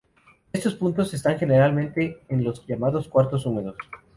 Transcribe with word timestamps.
Estos 0.51 0.73
puntos 0.73 1.13
están, 1.13 1.37
generalmente, 1.37 2.23
en 2.27 2.43
los 2.43 2.65
llamados 2.65 3.07
cuartos 3.07 3.45
húmedos. 3.45 3.75